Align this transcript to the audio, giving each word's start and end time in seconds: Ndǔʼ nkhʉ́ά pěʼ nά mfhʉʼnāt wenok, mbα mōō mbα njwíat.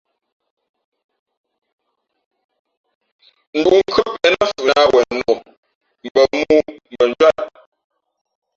Ndǔʼ 3.59 3.81
nkhʉ́ά 3.85 4.05
pěʼ 4.15 4.31
nά 4.33 4.41
mfhʉʼnāt 4.49 4.87
wenok, 4.93 5.39
mbα 6.05 6.21
mōō 6.31 6.57
mbα 6.89 7.03
njwíat. 7.09 7.47